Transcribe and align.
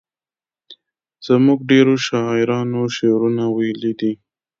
زموږ 1.27 1.59
ډیرو 1.71 1.93
شاعرانو 2.07 2.81
شعرونه 2.95 3.43
ویلي 3.55 3.93
دي. 3.99 4.13